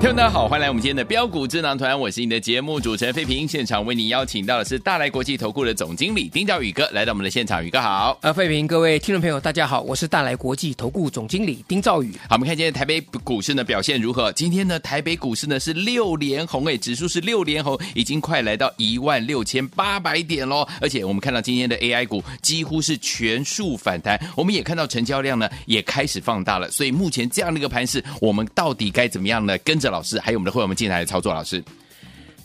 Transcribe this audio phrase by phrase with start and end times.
[0.00, 3.46] 听众大家好，欢迎来我们今天的标股智囊团，我是你的节目主持人费平。
[3.46, 8.18] 现场为你邀请到的是大来国际投顾的总经理丁兆宇哥来到我们的现场，宇哥好。
[8.22, 12.14] 呃，费平，各位听众朋友，大家好，我是大来国际投顾总经理丁兆宇。
[12.30, 14.32] 好，我们看今天台北股市呢表现如何？
[14.32, 20.66] 今天呢台北股市呢是六连红，诶，指数是六连红，已经快来到一万六千八百点喽。
[20.80, 26.70] 而且我们看到今天的 AI 股几乎是全数反弹，我们也看到成交量呢也开始放大了。
[26.70, 29.58] 所以目前这样的一个盘势，我们到底该怎么样呢？
[29.58, 31.62] 跟着老师，还有我们的会员们进来操作，老师，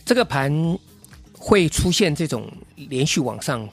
[0.04, 0.52] 这个盘
[1.34, 3.68] 会出现这种连续往上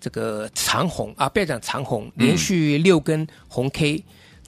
[0.00, 4.04] 这个长红啊，不要讲长红，连续六根红 K，、嗯、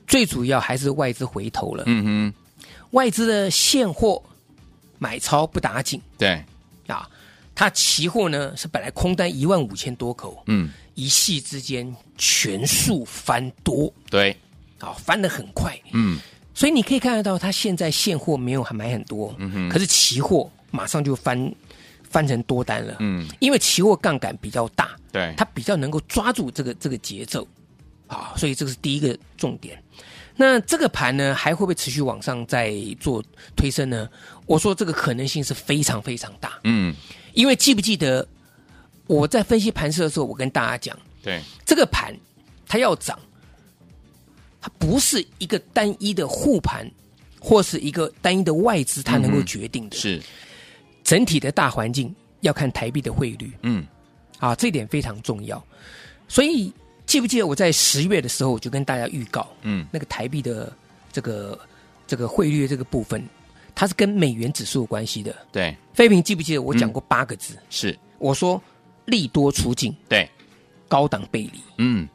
[0.06, 1.84] 最主要还是外资回头了。
[1.86, 4.22] 嗯哼，外资的现货
[4.98, 6.00] 买超不打紧。
[6.18, 6.44] 对
[6.86, 7.08] 啊，
[7.54, 13.92] 它期货呢是本来空单一万五千多口，嗯，一夕之间全数翻多。
[14.10, 14.36] 对，
[14.78, 15.78] 啊，翻得很快。
[15.92, 16.18] 嗯。
[16.52, 21.54] 所以你可以看得到，它现在现货没有还买很多，嗯哼，可是期货马上就翻
[22.02, 27.46] 翻成多单了，嗯，因为期货杠杆比较大，对，它比较能够抓住这个这个节奏，
[28.08, 29.80] 啊，所以这个是第一个重点。
[30.36, 33.22] 那这个盘呢，还会不会持续往上再做
[33.54, 34.08] 推升呢？
[34.46, 36.94] 我说这个可能性是非常非常大，嗯，
[37.32, 38.26] 因为记不记得
[39.06, 42.14] 我在分析盘势的时候，我跟大家讲，对，这个盘
[42.66, 43.18] 它要涨。
[44.60, 46.86] 它不是一个单一的护盘，
[47.40, 49.96] 或是一个单一的外资，它能够决定的。
[49.96, 50.20] 是
[51.02, 53.50] 整体的大环境要看台币的汇率。
[53.62, 53.86] 嗯，
[54.38, 55.62] 啊，这点非常重要。
[56.28, 56.70] 所以
[57.06, 60.70] 记不记得我在十月的时候，我就跟大家预告，嗯，那个台币的
[61.10, 61.58] 这个
[62.06, 63.26] 这个汇率的这个部分，
[63.74, 65.34] 它是跟美元指数有关系的。
[65.50, 67.56] 对，飞平记不记得我讲过八个字？
[67.70, 68.62] 是我说
[69.06, 70.28] 利多出尽，对，
[70.86, 71.60] 高档背离。
[71.78, 72.06] 嗯。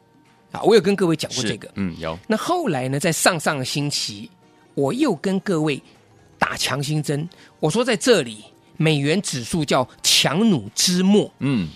[0.62, 2.18] 我有跟各位讲过这个，嗯，有。
[2.26, 4.30] 那后来呢，在上上个星期，
[4.74, 5.82] 我又跟各位
[6.38, 7.28] 打强心针，
[7.60, 8.44] 我说在这里，
[8.76, 11.68] 美元指数叫强弩之末，嗯，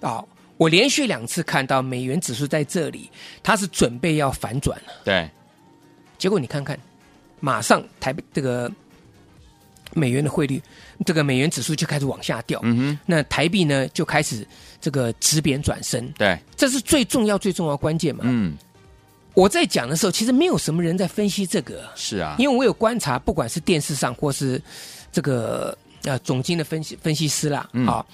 [0.00, 0.24] 啊，
[0.56, 3.10] 我连续两次看到美元指数在这里，
[3.42, 5.28] 它是准备要反转了，对。
[6.18, 6.78] 结果你看看，
[7.40, 8.72] 马上台北这个
[9.96, 10.62] 美元的汇率，
[11.04, 14.46] 这个美元指数就开始往下掉，嗯哼，那台币呢就开始。
[14.78, 18.22] 这个止贬转升，对，这是最重要、最重要关键嘛。
[18.24, 18.56] 嗯，
[19.34, 24.62] 我在讲的时候，其实没有什么人在分析这个，是啊，因为我有观察，不管是电视上或是
[25.10, 28.04] 这个呃总经的分析分析师啦，嗯、啊，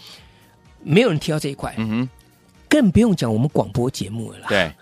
[0.82, 2.09] 没有人提到这一块，嗯哼，
[2.70, 4.72] 更不用讲我们广播节目了啦，对，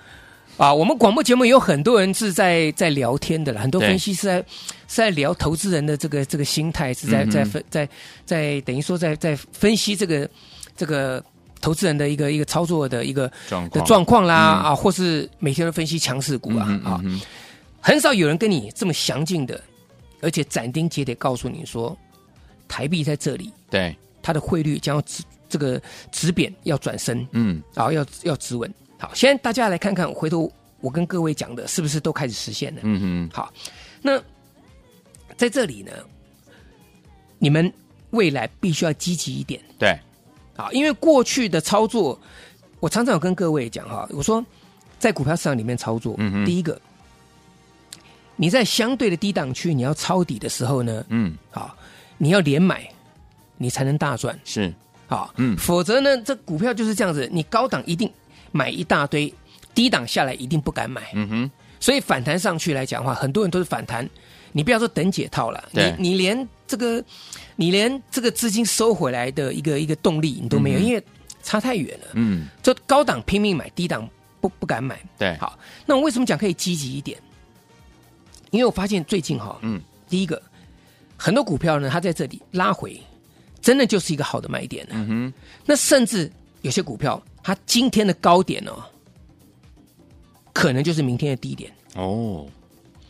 [0.56, 7.88] 啊，我们广播节目有很多人是在在聊天的了，很多分析师在是在聊投资人的这个这个心态，是在、嗯、在分在
[8.25, 10.28] 在等于说在在分析这个
[10.77, 11.22] 这个。
[11.62, 13.71] 投资人的一个一个操作的一个状况。
[13.71, 16.99] 的状况啦、嗯、啊，或是每天都分析强势股啊、嗯、啊，
[17.82, 19.62] 很少有人跟你这么详尽的，
[20.22, 21.94] 而且斩钉截铁告诉你说，
[22.67, 23.94] 台币在这里，对。
[24.22, 25.78] 它的汇率将要止这个
[26.11, 28.72] 直贬要转升，嗯，然后要要止稳。
[29.00, 30.50] 好，现在大家来看看，回头
[30.81, 32.81] 我跟各位讲的是不是都开始实现了？
[32.84, 33.53] 嗯哼，好，
[34.03, 34.22] 那
[35.37, 35.91] 在这里呢，
[37.38, 37.72] 你们
[38.11, 39.99] 未来必须要积极一点，对。
[40.56, 42.21] 啊，因为过去的操作，
[42.81, 44.44] 我常常有跟各位讲哈，我说
[44.99, 46.78] 在股票市场里面操作，嗯哼，第一个，
[48.37, 51.75] 你在相对的低档区，你要抄底的时候呢，嗯，好，
[52.19, 52.87] 你要连买，
[53.56, 54.70] 你才能大赚，是，
[55.06, 58.12] 好，嗯，否则呢，这股票就是这样子，你高档一定
[58.52, 59.32] 买一大堆，
[59.75, 64.08] 低档下来一定不敢买，嗯哼，所以反弹上去来讲的话，很多人都是反弹，
[64.52, 67.05] 你不要说等解套了，你你连这个。
[67.56, 71.05] 你连这个资金收回来的一个一个动力你都没有，嗯、因为
[71.43, 72.06] 差太远了。
[72.14, 74.08] 嗯，就高档拼命买，低档
[74.41, 74.99] 不不敢买。
[75.19, 77.19] 对，好，那我为什么讲可以积极一点？
[78.50, 80.41] 因为我发现最近哈，嗯，第一个
[81.19, 82.99] 很多股票呢，它在这里拉回，
[83.61, 84.87] 真的就是一个好的买点。
[84.88, 85.32] 嗯哼，
[85.67, 86.32] 那甚至
[86.62, 88.82] 有些股票，它今天的高点哦，
[90.52, 91.72] 可能就是明天的低点。
[91.94, 92.46] 哦，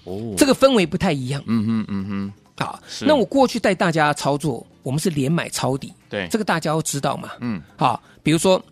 [0.05, 1.43] 哦，这个氛围不太一样。
[1.47, 2.33] 嗯哼，嗯哼。
[2.59, 7.31] 好，那我过去带大家操作，我们是连买抄底，对，这个大家都知道嘛。
[7.41, 8.63] 嗯，好，比如说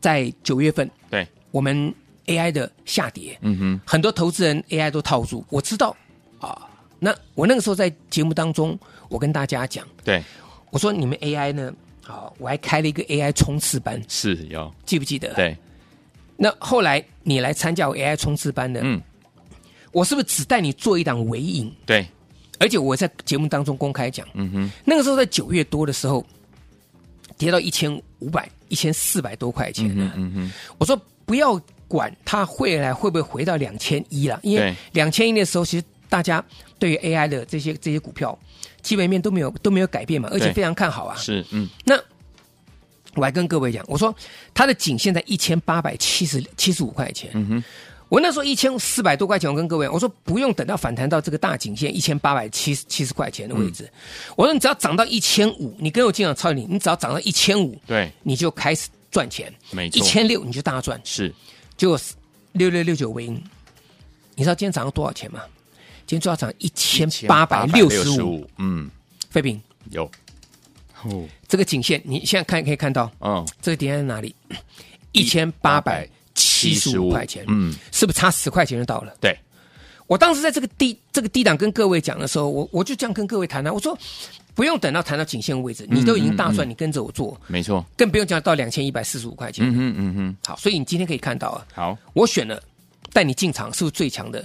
[0.00, 1.94] 在九月份，对，我们
[2.26, 5.96] AI 的下跌，嗯哼，很多投资人 AI 都套住，我知道
[6.38, 6.68] 啊。
[6.98, 8.78] 那我那个时候在节目当中，
[9.08, 10.22] 我跟大家讲，对，
[10.70, 11.72] 我说你们 AI 呢，
[12.04, 14.72] 好，我还开了一个 AI 冲刺班，是有。
[14.84, 15.32] 记不记得？
[15.34, 15.56] 对。
[16.36, 19.00] 那后来你来参加我 AI 冲刺班的，嗯，
[19.92, 21.72] 我是不是只带你做一档尾影？
[21.86, 22.06] 对，
[22.58, 26.26] 而且我在节目当中公开讲，嗯哼，那个时候在九月多的时候，
[27.38, 36.44] 跌到一千五百、一千四百多块钱，嗯嗯哼，我说不要管它会来会不会回到两千一了，因为两千一的时候，其实大家
[36.78, 38.38] 对于 AI 的这些这些股票
[38.82, 41.98] 基本面都没有都没有改变嘛，而且非常看好啊，是嗯，那。
[43.16, 44.12] 我还跟各位讲，我说
[44.52, 47.30] 它的颈线在一千八百七十七十五块钱。
[47.34, 47.64] 嗯哼，
[48.08, 53.84] 我那时候一千四百多块钱，我跟各位我说不用等到反弹到这个大颈线一千八百七十七十块钱的位置。
[53.84, 59.54] 嗯、我说你只要涨到一千五，你跟我经常抄底，你只要涨到一千五，对，你就开始赚钱。
[59.70, 61.00] 没错，一千六你就大赚。
[61.04, 61.32] 是，
[61.76, 61.96] 结果
[62.50, 63.40] 六六六九微盈，
[64.34, 65.40] 你知道今天涨了多少钱吗？
[66.06, 68.48] 今天最高涨一千八百六十五。
[68.58, 68.90] 嗯，
[69.30, 69.60] 飞平
[69.90, 70.10] 有。
[71.02, 74.34] 哦，这个颈线你现在看可以看到，嗯，这个点在哪里？
[75.12, 79.14] 一千八百七十五块钱，嗯，是不是差十块钱就到了？
[79.20, 79.38] 对，
[80.06, 83.96] 我当时在这个低这个低档跟各位讲的时候，我我就这样跟各位谈啊，我说
[84.54, 92.60] 不用等到谈到颈线位置，你都已经大赚，你跟着我做，没错，更不用讲到两千一百四十五块钱，嗯嗯嗯嗯，好，所以你今天可以看到啊，好，我选了
[93.12, 94.42] 带你进场，是不是最强的？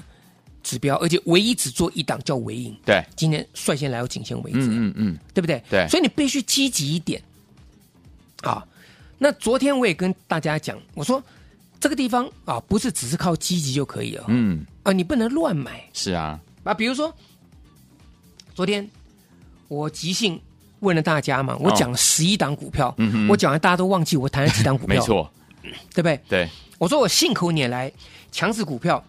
[0.70, 2.78] 指标，而且唯一只做一档叫尾影。
[2.86, 5.64] 对，今天率先来到颈线位置，嗯嗯嗯，对不对？
[5.68, 7.20] 对，所以你必须积极一点
[8.44, 8.64] 啊。
[9.18, 11.24] 那昨天我也跟大家讲，我说
[11.80, 15.84] 这个地方啊，不是只是靠积极就可以了，嗯啊，你不能乱买。
[15.92, 17.12] 是啊，啊，比如说
[18.54, 18.88] 昨天
[19.70, 20.40] 我即兴
[20.82, 25.32] 问了大家嘛，我讲了十一档股票，嗯，我讲完大家都忘记我谈了几档股票， 没错，
[25.96, 26.22] 对不对？
[26.30, 27.92] 对，我说我信口拈来
[28.32, 29.04] 强势股票。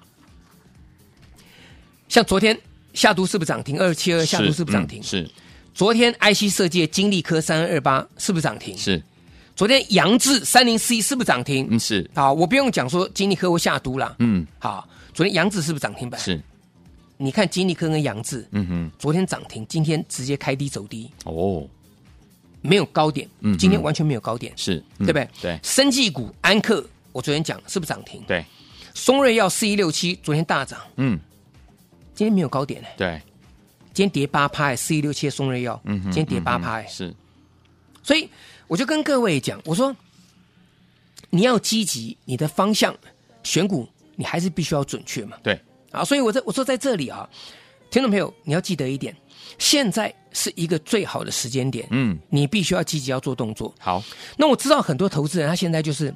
[2.11, 2.59] 像昨天
[2.93, 3.81] 下都是不是涨停？
[3.81, 5.01] 二七二下都是不是涨停？
[5.03, 5.27] 是。
[5.73, 8.77] 昨天 IC 设计金利科三二二八是不是涨停？
[8.77, 9.01] 是。
[9.55, 11.69] 昨天杨志三零四一是不是涨停？
[11.71, 12.11] 嗯，是。
[12.13, 14.17] 好，我不用讲说金利科或下都啦。
[14.19, 14.45] 嗯。
[14.59, 16.21] 好，昨天杨志是不是涨停板？
[16.21, 16.39] 是。
[17.17, 21.09] 你看金利科跟杨志，嗯哼，昨天涨停，今天直接开低走低。
[21.25, 21.65] 哦。
[22.61, 25.29] 没有高点，嗯，今天完全没有高点，是，对不对？
[25.41, 25.61] 对。
[25.63, 28.21] 生技股安克，我昨天讲是不是涨停？
[28.27, 28.45] 对。
[28.95, 31.19] 松瑞药四一六七昨天大涨，嗯。
[32.21, 33.19] 今天没有高点呢，对，
[33.95, 37.15] 今天跌八拍，四一六七松瑞药，嗯，今天跌八趴，是，
[38.03, 38.29] 所以
[38.69, 39.97] 我就跟各位讲，我说
[41.31, 42.95] 你要积极，你的方向
[43.43, 45.59] 选股，你还是必须要准确嘛，对，
[45.93, 47.27] 啊，所以我在我说在这里啊，
[47.91, 49.17] 听众朋友，你要记得一点，
[49.59, 53.75] 现在是一个最好的时间点，嗯，你必须要积极要做动作。
[53.79, 54.05] 好，
[54.37, 56.15] 那我知道很多投资人他现在就是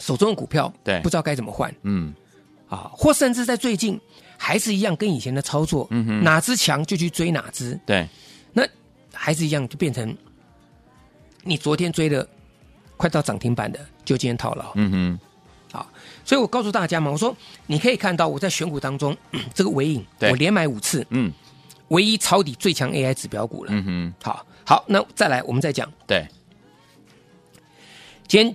[0.00, 2.12] 手中的股票，对，不知道该怎么换，嗯，
[2.68, 4.00] 啊，或甚至在最近。
[4.38, 8.06] 还是一样，跟以前的操作，嗯哼，哪只强就去追哪只，对，
[8.52, 8.62] 那
[9.10, 10.14] 还是一样，就变成
[11.42, 12.28] 你昨天追的
[12.98, 15.20] 快到涨停板的，就今天套牢，嗯哼，
[15.72, 15.90] 好，
[16.22, 17.34] 所以我告诉大家嘛，我说
[17.66, 19.16] 你可以看到我在选股当中，
[19.54, 21.32] 这个尾影，我连买五次，嗯，
[21.88, 26.28] 唯一抄底最强 AI 指标股了，嗯哼，好，好，那再来我们再讲，对，
[28.28, 28.54] 今天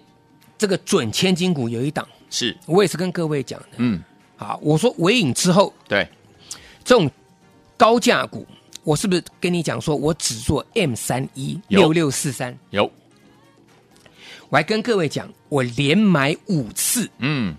[0.60, 2.58] 这个准千金股有一档，是。
[2.66, 4.04] 我也是跟各位讲的，嗯。
[4.36, 6.10] 好，我说尾影之后，对。
[6.84, 7.08] 这种
[7.78, 8.44] 高价股，
[8.84, 12.58] 我是不是跟你讲说，我只做 M 三一六六四三？
[12.72, 12.92] 有，
[14.50, 17.56] 我还跟各位讲，我连买五次，嗯，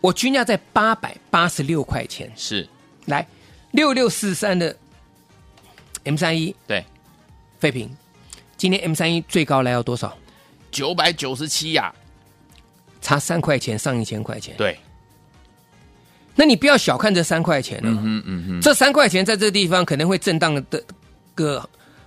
[0.00, 2.68] 我均价在八百八十六块钱，是。
[3.06, 3.24] 来
[3.70, 4.76] 六六四三的
[6.02, 6.84] M 三一，对，
[7.60, 7.88] 废品，
[8.56, 10.18] 今天 M 三一最高来到多少？
[10.72, 11.94] 九百九十七呀，
[13.00, 14.78] 差三块钱，上一千块钱，对。
[16.34, 20.82] 那你不要小看这三块钱了，嗯哼嗯哼，这三块钱在这个地方可能会震荡的
[21.34, 21.60] 个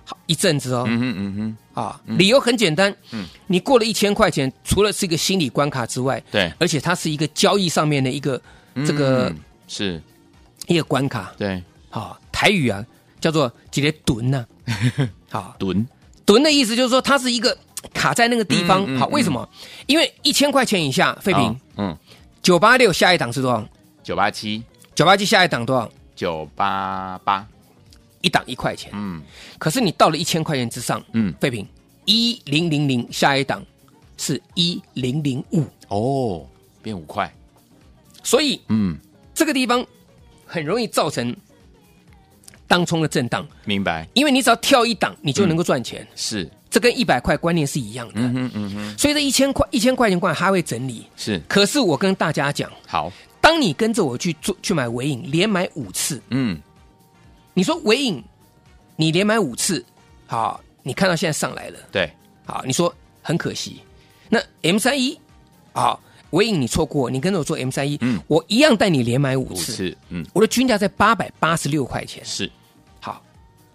[0.04, 8.40] 好一阵子哦，嗯哼嗯哼，啊，理由很简单，嗯，你过了一千块钱，除了是一个心理关卡之外，对，而且它是一个交易上面的一个
[8.86, 9.34] 这个
[9.68, 10.00] 是。
[10.68, 12.86] 一个关卡，对，好，台语啊
[13.20, 14.46] 叫做几个吨呐，
[15.28, 15.84] 好， 吨。
[16.24, 17.58] 吨的意思就是说它是一个
[17.92, 19.48] 卡在那个地方，好，为什么？
[19.86, 21.96] 因为一千块钱以下废品，嗯，
[22.40, 23.66] 九八六下一档是多少？
[24.02, 24.62] 九八七，
[24.94, 25.90] 九八七下一档多少？
[26.14, 27.46] 九八八，
[28.20, 28.90] 一档一块钱。
[28.94, 29.22] 嗯，
[29.58, 31.66] 可是你到了一千块钱之上，嗯，废品
[32.04, 33.64] 一零零零下一档
[34.16, 36.46] 是一零零五哦，
[36.82, 37.32] 变五块。
[38.22, 38.96] 所以，嗯，
[39.34, 39.84] 这个地方
[40.46, 41.34] 很容易造成
[42.68, 44.06] 当冲的震荡，明白？
[44.14, 46.06] 因为你只要跳一档，你就能够赚钱。
[46.14, 48.14] 是，这跟一百块观念是一样的。
[48.16, 51.06] 嗯哼嗯哼，所以这一千块一千块钱罐还会整理。
[51.18, 53.12] 是，可是我跟大家讲，好，
[53.42, 56.58] 当你跟着我去做去买尾影，连买五次，嗯，
[57.52, 58.24] 你说尾影，
[58.96, 59.84] 你连买五次，
[60.26, 62.10] 好，你看到现在上来了，对，
[62.46, 63.82] 好，你说很可惜。
[64.30, 65.20] 那 M 三一，
[65.74, 66.00] 好，
[66.30, 72.50] 尾影你错过，你跟着我做 M 三一，嗯，我一样带你连买五次，五次，嗯，我的均价在八百八十六块钱，是。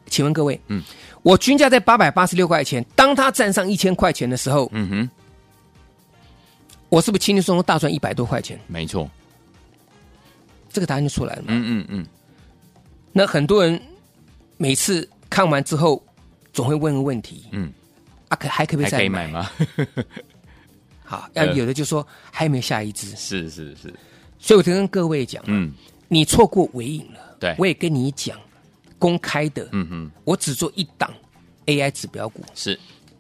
[0.07, 0.81] 好，请问各位，嗯，
[1.23, 5.09] 我均价在八百八十六块钱，当它站上一千块钱的时候，嗯哼，
[6.89, 8.59] 我是不是轻轻松松大赚一百多块钱？
[8.67, 9.09] 没错，
[10.69, 11.47] 这个答案就出来了嘛。
[11.49, 12.07] 嗯嗯嗯。
[13.11, 13.81] 那很多人
[14.57, 16.03] 每次看完之后，
[16.53, 17.71] 总会问个问题，嗯，
[18.29, 19.49] 啊可还可不可以再买吗？
[21.03, 23.15] 好，要有的就说还有没有下一只？
[23.15, 23.93] 是是是。
[24.39, 25.73] 所以我就跟各位讲，嗯，
[26.07, 28.37] 你错过尾影了，对，我也跟你讲。
[28.99, 31.13] 公开的，嗯哼，我只做一档
[31.65, 32.77] AI 指标股，是，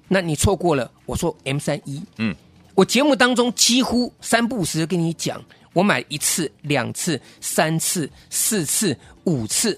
[0.07, 2.35] 那你错过了，我说 M 三一，嗯，
[2.75, 5.43] 我节目当中几乎三不五时跟你讲，
[5.73, 9.77] 我买一次、两次、三次、四次、五次，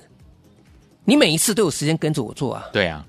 [1.06, 3.06] 你每一次都有时间跟着我做啊，对啊，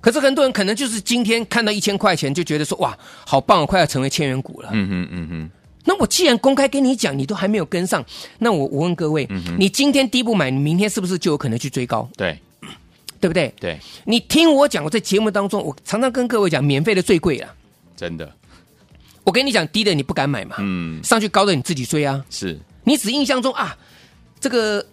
[0.00, 5.50] 可是很多人可能就是今天看到一千块钱就觉得说哇，好棒，我快要成为千元股了，嗯哼嗯哼。
[5.88, 8.04] 那我既然公开跟你讲，你都还没有跟上，
[8.40, 12.08] 那我我问各位，嗯、你今天低不买，你明天是不是就有可能去追高？
[12.16, 12.36] 对，
[13.20, 13.54] 对不对？
[13.60, 17.54] 对，你听我讲，我在节目当中，我常常跟各位讲，免费的最贵了，
[17.96, 18.30] 真的。
[19.22, 22.24] 我跟你讲，低的你不敢买嘛，嗯，上去高的你自己追啊。
[22.30, 23.76] 是，你只印象中啊，
[24.40, 24.84] 这个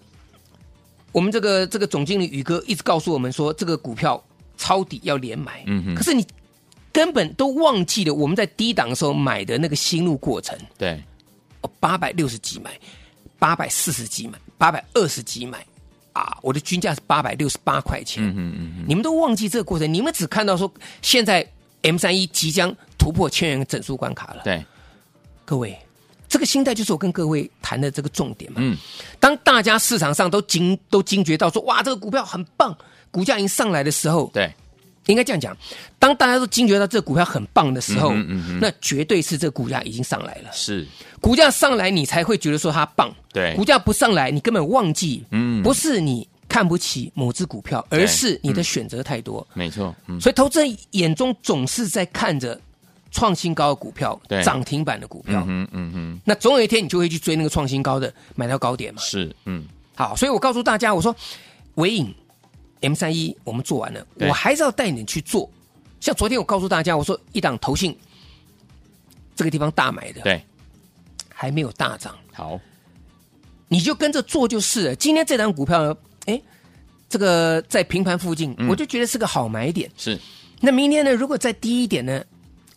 [1.11, 4.23] 我们这个这个总经理宇哥一直告诉我们说，这个股票
[4.57, 6.23] 抄底要连买，嗯哼，可是你。
[6.93, 10.55] 根本都忘记了我们在低档的时候买的那个心路过程。
[10.77, 11.03] 对，
[11.79, 12.69] 八百六十几买，
[13.39, 15.65] 八百四十几买，八百二十几买，
[16.13, 18.23] 啊，我的均价是八百六十八块钱。
[18.23, 20.71] 嗯嗯嗯，你们都忘记这个过程，你们只看到说
[21.01, 21.43] 现在
[21.81, 24.43] M 三一即将突破千元整数关卡了。
[24.43, 24.63] 对，
[25.45, 25.75] 各位，
[26.29, 28.59] 这个心态就是我跟各位谈的这个重点嘛。
[28.61, 28.77] 嗯，
[29.19, 32.77] 当大家市场上都惊都惊觉到说哇，这个股票很棒，
[33.09, 34.53] 股价已经上来的时候，对。
[35.07, 35.55] 应该这样讲，
[35.99, 40.49] 当大家都惊觉到这股票很棒的时候，嗯嗯嗯、那绝对是这股价已经上来了。
[40.53, 40.87] 是，
[41.19, 43.13] 股价上来，你才会觉得说它棒。
[43.33, 45.25] 对，股价不上来，你根本忘记。
[45.31, 49.45] 嗯，不是你看不起某只股票，而是你的选择太多。
[49.53, 49.93] 没错。
[50.07, 52.57] 嗯、所以投资人眼中总是在看着
[53.11, 55.43] 创新高的股票，涨停板的股票。
[55.47, 56.19] 嗯嗯嗯。
[56.23, 59.01] 那总有一天你就会去追那个创新高的，买到高点嘛。
[59.01, 59.65] 是，嗯。
[59.95, 61.13] 好，所以我告诉大家，我说
[61.75, 62.13] 纬颖。
[62.83, 65.49] M 三一我们做完了，我还是要带你去做。
[66.01, 67.97] 像昨天我告诉大家，我说一档投信
[69.35, 70.43] 这个地方大买的，对，
[71.33, 72.13] 还没有大涨。
[72.33, 72.59] 好，
[73.69, 74.95] 你就跟着做就是了。
[74.95, 76.41] 今天这档股票呢，哎，
[77.07, 79.89] 这个在平盘附近，我就觉得是个好买点。
[79.95, 80.19] 是。
[80.59, 82.21] 那明天呢，如果再低一点呢，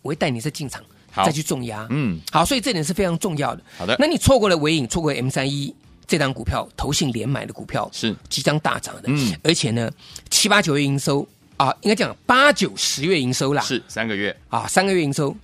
[0.01, 0.81] 我会带你再进场，
[1.13, 1.85] 再去重压。
[1.89, 3.61] 嗯，好，所以这点是非常重要的。
[3.77, 5.75] 好的，那你错过了尾影，错过 M 三一。
[6.07, 8.15] 这档股票投信连买的股票是。
[8.29, 9.91] 即将大涨的，嗯，而且呢，
[10.29, 14.35] 七八九月营收啊，应该讲八九十月营收啦，是三个月。
[14.49, 15.35] 啊，三个月营收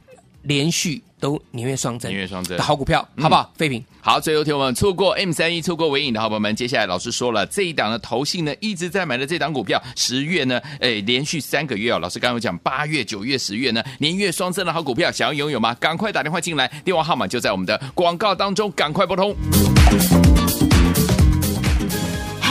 [0.43, 2.55] 连续都年月双增，年月双增。
[2.57, 3.51] 的好股票，好不好？
[3.57, 15.73] 废品好，最后听我们错过 M 三一，错过尾影的好朋友们，接下来老师说了，这一档的投信呢一直在买的这档股票，十月呢，哎，连续三个月哦，老师刚刚有讲八月、九月、十月呢，年月双增的好股票，想要拥有吗？
[15.75, 19.35] 赶快打电话进来，电话号码就在我们的广告当中，赶快拨通。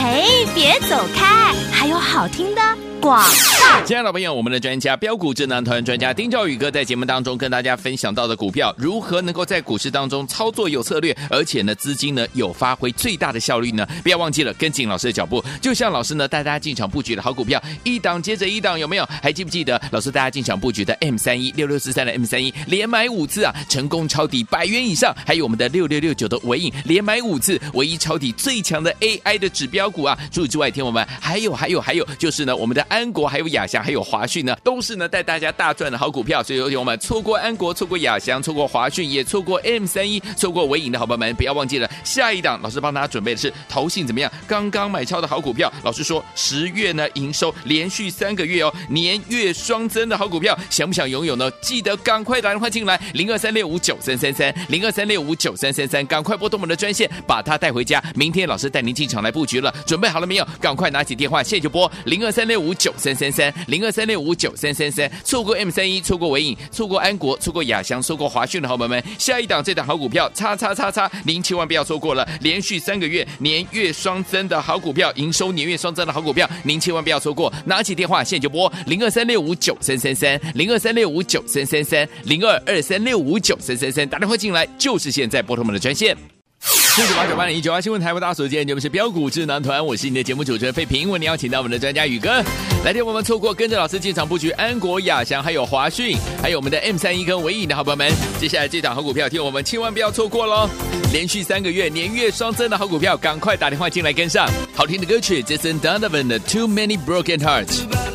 [0.05, 2.61] 嘿，别走开，还有好听的
[3.03, 3.85] 广告。
[3.85, 13.85] 亲爱的老朋友，我们的专家标股智囊团专家丁兆宇哥在节目当中跟大家分享到的股票，如何能够在股市当中操作有策略，而且呢资金呢有发挥最大的效率呢？
[14.01, 19.05] 不要忘记了跟紧老师的脚步，就像老师呢带大家进场布局的好股票，一档接着一档，有没有？
[19.21, 30.17] 还记不记得老师带大家进场布局的 M 三一六六四三的 M 三一连买五次啊，成功抄底百元以上，还有我们的六六六九的尾影连买五次，唯一抄底最强的 AI 的指标股啊！
[30.31, 33.63] 除此之外，听我们还有还有还有，就是呢我们的安国还有亚。
[33.81, 44.29] 还有华讯呢，都是呢带大家大赚的好股票，所以有请我们错过安国、错过亚翔、错过华讯，也错过 M 三一、错过纬颖的好朋友们，不要忘记了下一档，老师帮大家准备的是投信怎么样？
[44.45, 51.49] 刚刚买超的好股票，老师说十月呢营收连续三个月哦，年月双增的好股票，想不想拥有呢？
[51.61, 58.03] 记得赶快打电话进来，零二三六五九三三三，零二三六五九三三三，赶快拨通我们的专线，把它带回家。
[58.13, 60.45] 明天老师带您进场来布局了，准备好了没有？
[60.59, 63.53] 赶快拿起电话，现在就拨零二三六五九三三三。
[63.67, 65.09] 零二三六五九三三三。
[65.23, 86.32] 错过 M 三一，错过纬颖，错过安国，错过雅翔，错过华讯的好朋友们，下一档这档好股票，叉叉叉叉，您千万不要错过了，连续三个月年月双增的好股票，营收年月双增的好股票，您千万不要错过，拿起电话现在就拨零二三六五九三三三零二三六五九三三三零二二三六五九三三三，打电话进来就是现在，拨通我们的专线。
[86.65, 92.41] 四九八九八零一九八新闻台，为大家所见，节目是标股智囊团，我是你的节目主持人费平，为你邀请到我们的专家宇哥，
[92.85, 100.69] 来电我们错过跟着老师进场布局安国亚翔，还有华讯，还有我们的 M 三一跟纬颖的好朋友们，接下来这档好股票，听我们千万不要错过喽！
[101.11, 104.49] 连续三个月年月双增的好股票，赶快打电话进来跟上。
[104.73, 108.12] 好听的歌曲，Jason Donovan 的 Too Many Broken Hearts。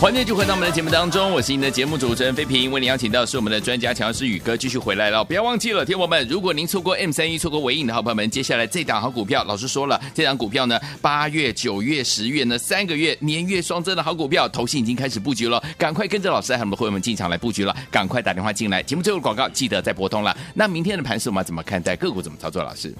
[0.00, 5.22] 欢迎就回到我们的节目当中，我是您的节目主持人飞平，为您邀请到是我们的专家强势宇哥继续回来了。
[5.22, 18.82] 不要忘记了，听我们，如果您错过 M 三一，错过尾影的好朋友们，接下来这档好股票，老师说了，这档股票呢，八月、九月、十月呢三个月年月双增的好股票，投信已经开始布局了，赶快跟着老师和我们的会员们进场来布局了，赶快打电话进来。
[18.82, 20.34] 节目最后的广告记得再拨通了。
[20.54, 21.94] 那明天的盘势我们怎么看待？
[21.94, 22.62] 个股怎么操作？
[22.62, 22.90] 老师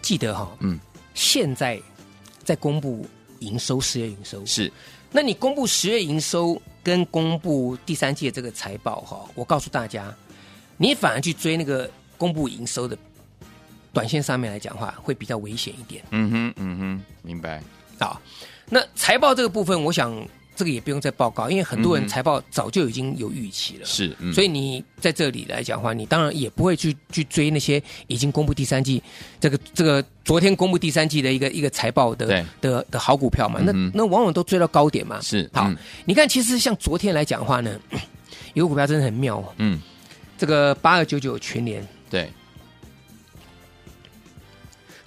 [0.00, 0.76] 记得哈、哦，嗯，
[1.14, 1.80] 现在
[2.42, 3.06] 在公布
[3.38, 4.72] 营收，十月营收是。
[5.12, 10.12] 那你公布十月营收跟公布第三季的这个财报哈，我告诉大家，
[10.76, 12.96] 你反而去追那个公布营收的，
[13.92, 16.02] 短线上面来讲的话，会比较危险一点。
[16.10, 17.62] 嗯哼，嗯哼，明白。
[18.00, 18.20] 好，
[18.68, 20.26] 那财报这个部分，我想。
[20.62, 23.84] 这个也不用再报告，因为很多人财报早就已经有预期了。
[23.84, 29.02] 是、嗯，所以你在这里来讲的话，你当然也不会去去追那些已经公布第三季
[29.40, 33.58] 这个这个昨天公布第三季的一个一个财报的的的，好股票嘛。
[33.64, 35.20] 那那往往都追到高点嘛。
[35.20, 37.76] 是，好，嗯、你看，其实像昨天来讲的话呢，
[38.54, 39.52] 有个股票真的很妙哦。
[39.56, 39.82] 嗯，
[40.38, 42.30] 这个八二九九全年，对，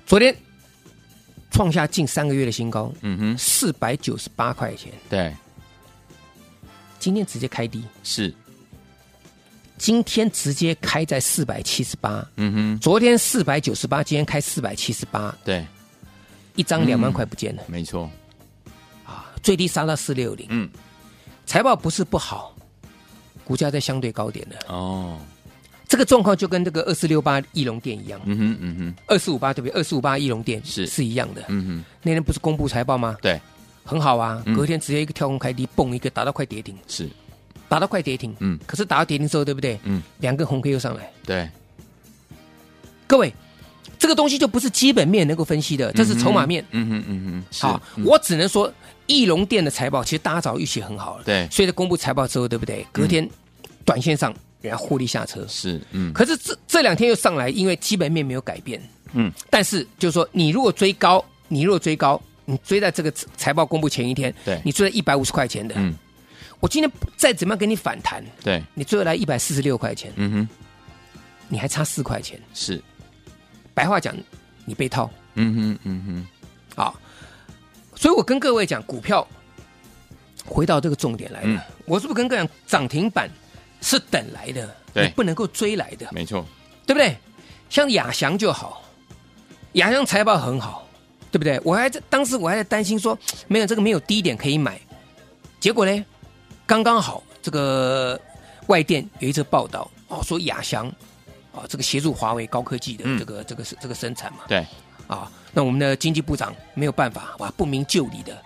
[0.05, 0.35] 昨天。
[1.51, 4.91] 创下近三个月的新高，嗯哼，四百九十八块钱。
[5.09, 5.33] 对，
[7.05, 8.33] 今天直接开低，是，
[9.77, 15.63] 今天直接开在四百七十八，嗯哼，昨天四百九十八，今天开四百七十八，对，
[16.55, 18.09] 一张两万块不见了，嗯、没错，
[19.05, 20.67] 啊，最低杀到四六零，嗯，
[21.45, 22.55] 财报不是不好，
[23.43, 25.19] 股价在相对高点的，哦。
[25.87, 29.79] 这个状况就跟这个二四六八翼龙店一样，嗯哼嗯哼，二四五八对不对？
[29.79, 30.87] 二四五八翼龙店是。
[30.87, 31.85] 是一样的，嗯哼。
[32.01, 33.15] 那天不是公布财报吗？
[33.21, 33.39] 对，
[33.85, 37.07] 很好啊，嗯、隔天直接一个跳空开低，蹦一个打到快跌停，是
[37.69, 38.59] 打到快跌停，嗯。
[38.65, 39.79] 可是打到跌停之后，对不对？
[39.83, 40.01] 嗯。
[40.17, 41.47] 两个红 K 又上来，对。
[43.07, 43.31] 各位，
[43.99, 47.43] 这个东西就不是基本面能够分析的，这是筹码面，嗯哼嗯哼。
[47.61, 48.73] 好，我只能说
[49.05, 51.47] 翼龙店的财报其实大家早预期很好了，对。
[51.51, 52.85] 所以在公布财报之后，对不对？
[52.91, 53.29] 隔天
[53.85, 54.33] 短线上。
[54.61, 58.81] 人家获利下车是，嗯，可是这这两天又上来，因为基本面没有改变，
[59.13, 65.93] 嗯，但是就是说，你如果追高，你如果追高，你追在这个财报公布前一天，对，你追在一百五十块钱的，嗯，
[66.59, 70.49] 我今天再怎么样给你反弹，对，你追回来一百四十六块钱，嗯哼，
[71.47, 72.81] 你还差四块钱，是，
[73.73, 74.15] 白话讲，
[74.63, 76.27] 你被套，嗯哼，嗯哼，
[76.75, 76.99] 好，
[77.95, 79.27] 所以我跟各位讲，股票
[80.45, 81.59] 回到这个重点来了，嗯。
[81.85, 83.29] 我是不是跟各位讲，涨停板
[83.81, 85.05] 是等来的，对。
[85.05, 86.45] 你不能够追来的，没错，
[86.85, 87.15] 对不对？
[87.69, 88.83] 像亚翔就好，
[89.73, 90.84] 亚翔财报很好，
[91.35, 91.59] 对不对？
[91.65, 93.17] 我还在当时我还在担心说，
[93.49, 94.79] 没有这个没有低点可以买，
[95.59, 96.05] 结果呢，
[96.65, 98.17] 刚刚好这个
[98.67, 100.87] 外电有一则报道哦，说亚翔
[101.53, 103.19] 啊这个协助华为高科技的嗯。
[103.19, 104.65] 这个、这个这个生产嘛，对，
[105.07, 108.41] 啊，那我们的经济部长没有办法哇，不明就里的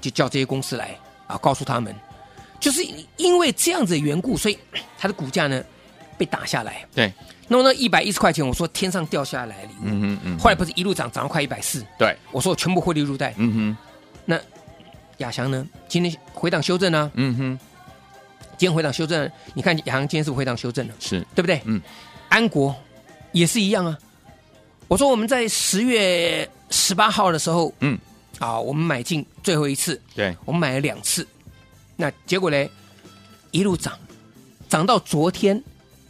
[0.00, 1.94] 就叫这些公司来啊，告诉他们，
[2.58, 2.82] 就是
[3.18, 4.58] 因为这样子的缘故，所以
[4.96, 5.62] 它的股价呢
[6.16, 6.88] 被打下来。
[6.94, 7.12] 对，
[7.48, 13.34] 那么那一百一十块钱，我说天上掉下来的礼物，嗯哼嗯，后来不是一路涨，涨到快一百四，对，我说我全部获利入袋。
[13.36, 13.76] 嗯哼，
[14.24, 14.40] 那
[15.18, 17.58] 亚翔呢，今天回档修正呢、嗯哼，
[18.56, 21.60] 今天回档修正，你看亚翔今天是不是回档修正了，是，对不对？
[21.64, 21.80] 嗯，
[22.28, 22.74] 安国
[23.32, 23.98] 也是一样啊。
[24.88, 27.98] 我说我们在十月十八号的时候，嗯，
[28.38, 31.26] 啊，我们买进最后一次，对，我们买了两次，
[31.96, 32.70] 那结果嘞，
[33.50, 33.98] 一路涨，
[34.68, 35.62] 涨到昨天，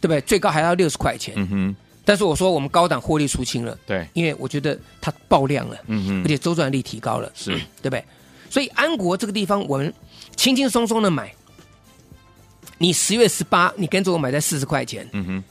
[0.03, 0.19] 对不对？
[0.21, 1.33] 最高还要六十块钱。
[1.37, 8.03] 嗯哼，但是我说我们高档获利出清了，对，因为我觉得它爆量了，嗯哼而且周转率提高了，是， 对不对？
[8.49, 9.93] 所以安国这个地方，我们
[10.35, 11.33] 轻轻松松的买。
[12.77, 15.43] 你十月十八，你跟着我买在四十块钱，嗯哼，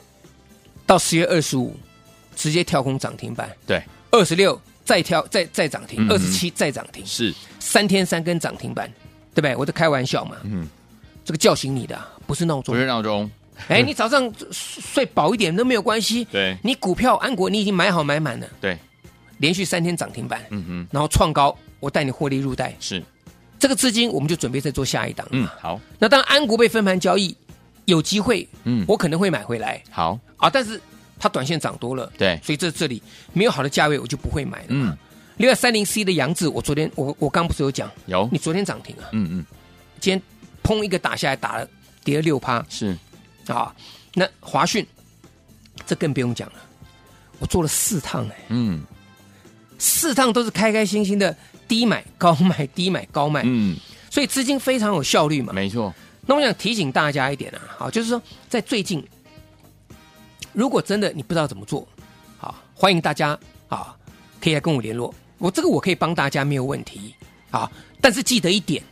[0.84, 1.74] 到十月二十五，
[2.36, 8.86] 直接跳空涨停板，对，二十六再跳再再涨停，二十七再涨停，是，三天三根涨停板，
[9.34, 9.56] 对不对？
[9.56, 10.68] 我在开玩笑嘛，嗯，
[11.24, 12.78] 这个叫醒你的啊不是闹钟不。
[12.78, 13.30] 是闹钟，
[13.68, 16.24] 哎，你早上睡饱一点都没有关系。
[16.26, 16.56] 对。
[16.62, 18.76] 你股票安国你已经买好买满了，对，
[19.38, 23.02] 连续三天涨停板，嗯哼，然后创高，我带你获利入袋，是，
[23.58, 25.26] 这个资金我们就准备再做下一档。
[25.30, 27.36] 嗯，好，那当安国被分盘交易，
[27.84, 28.84] 有机会，嗯。
[28.88, 29.82] 我可能会买回来。
[29.90, 30.80] 好，啊，但是
[31.18, 32.38] 它短线涨多了，对。
[32.42, 33.00] 所以这这里
[33.32, 34.66] 没有好的价位，我就不会买了。
[34.70, 34.96] 嗯，
[35.36, 38.28] 另外三零 C 的杨志，我昨天我我刚不是有讲，有。
[38.32, 39.46] 你，昨天涨停啊，嗯嗯，
[40.00, 40.22] 今天
[40.64, 41.68] 砰一个打下来，打了
[42.02, 42.64] 跌了六趴。
[42.68, 42.96] 是，
[43.48, 43.74] 啊。
[44.14, 44.86] 那华讯
[45.86, 46.54] 这更不用讲了，
[47.38, 48.82] 我做了四趟哎，嗯
[49.78, 53.76] 四趟都是开开心心的低买高卖，低买 高卖，嗯，
[54.10, 55.52] 所以资金非常有效率嘛。
[55.52, 55.92] 没错，
[56.26, 59.02] 那我想提醒大家一点啊，好，就是说在最近，
[60.52, 61.88] 如果真的你不知道怎么做，
[62.36, 63.36] 好，欢迎大家
[63.68, 63.96] 啊，
[64.40, 67.14] 可以来跟我联络，我这个我可以帮大家没有问题
[67.50, 67.68] 啊。
[68.00, 68.82] 但是记得一点，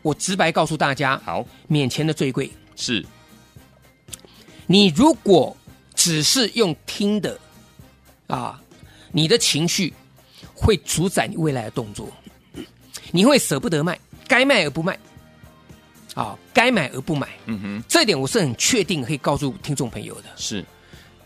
[0.00, 2.50] 我直白告诉大家，好，免钱的最贵。
[2.76, 3.04] 是，
[4.70, 5.56] 你如果
[5.96, 7.36] 只是用听的
[8.28, 8.62] 啊，
[9.10, 9.92] 你的情绪
[10.54, 12.08] 会主宰你未来的动作，
[13.10, 14.96] 你会舍不得卖，该卖而不卖，
[16.14, 17.28] 啊，该买而不买。
[17.46, 20.28] 嗯哼，这点我是很确定可以告诉听众朋友的。
[20.36, 20.64] 是，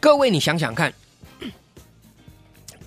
[0.01, 0.91] 各位，你想想看，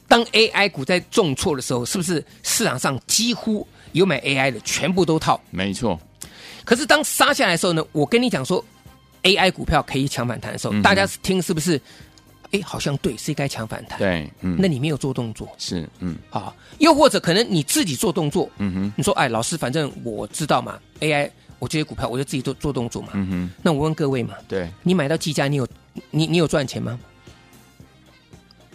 [0.08, 5.39] 当 AI 股在重挫的时候，是不是市场上几乎有买 AI 的全部都套？
[5.52, 6.00] 没错，
[6.65, 8.65] 可是当杀下来的时候呢，我跟你讲说
[9.28, 11.80] ，AI 股票可以抢反弹的时候，嗯大家听是不是？
[12.52, 16.56] 哎，好像对，是该抢反弹。，对，嗯，那你没有做动作是，嗯好？
[16.80, 23.10] 又或者可能你自己做动作，嗯哼，你说，哎，老师，反正我知道嘛，AI 我这些股票我就自己做做动作嘛。
[23.16, 25.68] 嗯哼，那我问各位嘛，对，你买到技嘉，你有
[26.10, 26.98] 你你有赚钱吗？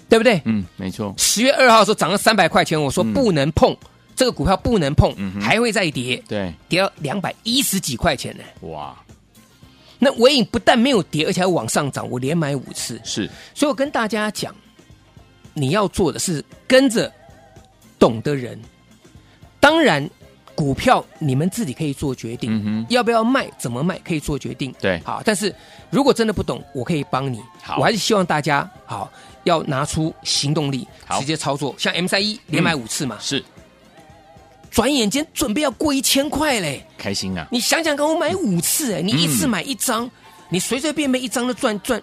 [0.06, 0.42] 对不对？
[0.44, 3.74] 嗯，没错，十月二号的时候涨了三百块钱，我说嗯不能碰、
[4.14, 5.10] 这个股票，不能碰，
[5.40, 8.44] 还会再跌，对，跌到两百一十几块钱呢。
[8.68, 8.94] 哇，
[10.04, 13.00] 那尾影不但没有跌，而且还往上涨，我连买五次。
[13.04, 14.52] 是，所以我跟大家讲，
[15.54, 17.10] 你要做的是跟着
[18.00, 18.60] 懂的人。
[19.60, 20.10] 当然，
[20.56, 24.74] 股票你们自己可以做决定，嗯，要不要卖，怎么卖可以做决定。
[24.80, 25.54] 对好，但是
[25.88, 27.40] 如果真的不懂，我可以帮你。
[27.62, 29.08] 好我还是希望大家好
[29.44, 31.72] 要拿出行动力，好直接操作。
[31.78, 33.44] 像 M 三一连买五次嘛，是，
[34.72, 36.84] 转眼间准备要过一千块嘞。
[36.96, 40.10] 开心啊，你想想看，我买五次，哎，你一次买一张，
[40.48, 42.02] 你随随便便一张都赚赚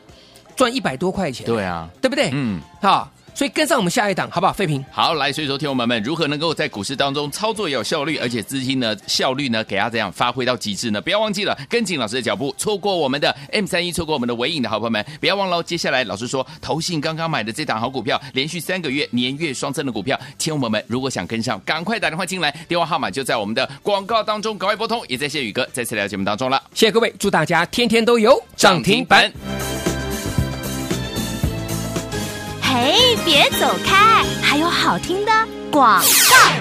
[0.56, 2.30] 赚一百多块钱，对啊，对不对？
[2.32, 2.62] 嗯。
[2.82, 4.52] 好，所以跟上我们下一档，好不好？
[4.52, 11.00] 费平，好，来，所以说，听朋友们如何能够在股市当中操作也有效率，而且资金呢效率呢，给它怎样发挥到极致呢？
[11.00, 15.64] 不要忘记了跟紧老师的脚步，错过我们的 M 三一，错过我们的尾影的好朋友们，不要忘了。
[15.64, 25.02] 接下来老师说，投信刚刚买的这档好股票，连续三个月年月双增的股票，听众朋友们如果想跟上，赶快打电话进来，电话号码就在我们的广告当中，赶快拨通。
[25.08, 29.32] 也在谢宇哥再次来到节目当中了，谢谢各位，祝大家天天都有涨停板。。
[32.72, 35.32] 嘿，别走开，还有好听的
[35.72, 36.00] 广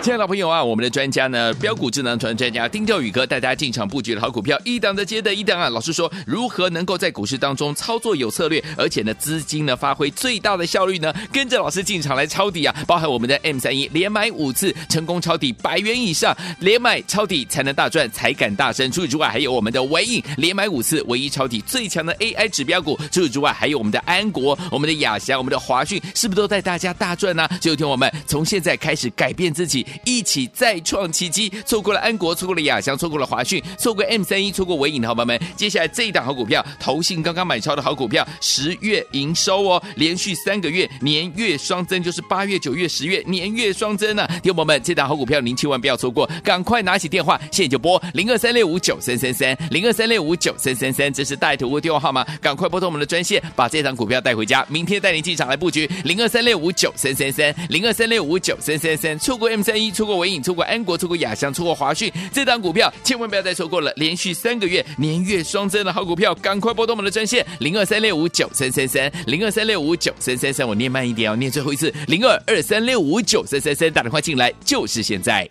[0.00, 5.68] 亲爱的朋友啊，我们的专家呢，标股智囊团专家丁兆宇哥带大家进场布局的好股票，一档的接的一档啊。
[5.68, 11.12] 老师说，如何能够在股市当中操作有策略，而且呢，资金呢发挥最大的效率呢？
[11.30, 12.74] 跟着老师进场来抄底啊！
[12.86, 18.90] 包含我们的 M 三一连买五次成功抄底百元以上，连买抄底才能大赚，才敢大声。
[18.90, 22.96] 除此之外，还有我们的纬颖连买五次唯一抄底最强的 AI 指标股。
[23.10, 29.84] 除此之外，还有我们的安国、我们的雅翔、我们的华讯，是不是都带大家大赚呢、就听我们从现在开始改变自己。
[30.04, 44.40] 一起再创奇迹，错过了安国，错过了亚翔，错过了华讯，错过 M 三一，错过纬颖的好朋友们，接下来这一档好股票，投信刚刚买超的好股票，十月营收哦，连续三个月年月双增，就是八月、九月、十月年月双增呢、啊。
[44.42, 59.88] 听友们，这档好股票您千万不要错过，赶快拿起电话，现在就拨零二三六五九三三三零二三六五九三三三，这是带图的电话号码，赶快拨通我们的专线，把这档股票带回家，明天带您进场来布局零二三六五九三三三零二三六五九三三三，错过 M 三一。
[59.90, 63.92] 错过纬颖，错过安国，错过亚翔，错过华讯，这档股票千万不要再错过了！
[63.96, 75.48] 连续三个月年月双增的好股票，赶快拨通我们的专线零二三六五九三三三零二三六五九三三三，我念慢一点哦，念最后一次零二二三六五九三三三，打电话进来就是现在。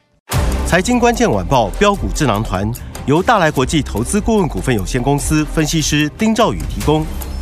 [0.65, 2.71] 财经关键晚报标股智囊团
[3.05, 7.05] 由大来国际投资顾问股份有限公司分析师丁兆宇提供，